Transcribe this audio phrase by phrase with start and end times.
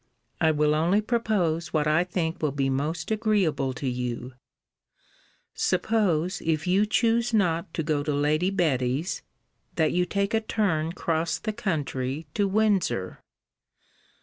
[0.41, 4.33] ]I will only propose what I think will be most agreeable to you
[5.53, 9.21] suppose, if you choose not to go to Lady Betty's,
[9.75, 13.19] that you take a turn cross the country to Windsor?